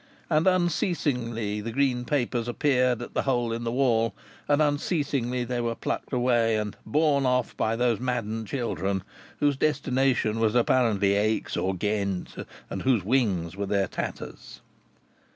And 0.31 0.47
unceasingly 0.47 1.61
the 1.61 1.71
green 1.71 2.05
papers 2.05 2.47
appeared 2.47 3.03
at 3.03 3.13
the 3.13 3.21
hole 3.21 3.53
in 3.53 3.63
the 3.65 3.71
wall 3.71 4.15
and 4.47 4.59
unceasingly 4.59 5.43
they 5.43 5.61
were 5.61 5.75
plucked 5.75 6.11
away 6.11 6.55
and 6.55 6.75
borne 6.87 7.27
off 7.27 7.55
by 7.55 7.75
those 7.75 7.99
maddened 7.99 8.47
children, 8.47 9.03
whose 9.39 9.57
destination 9.57 10.39
was 10.39 10.55
apparently 10.55 11.13
Aix 11.13 11.55
or 11.55 11.75
Ghent, 11.75 12.33
and 12.67 12.81
whose 12.81 13.03
wings 13.05 13.55
were 13.55 13.67
their 13.67 13.87
tatters. 13.87 14.61